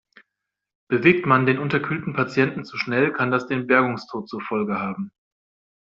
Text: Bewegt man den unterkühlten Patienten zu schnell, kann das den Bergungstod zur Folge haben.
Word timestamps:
Bewegt 0.89 1.27
man 1.27 1.45
den 1.45 1.59
unterkühlten 1.59 2.13
Patienten 2.13 2.65
zu 2.65 2.75
schnell, 2.75 3.13
kann 3.13 3.29
das 3.29 3.45
den 3.45 3.67
Bergungstod 3.67 4.27
zur 4.27 4.41
Folge 4.41 4.79
haben. 4.79 5.11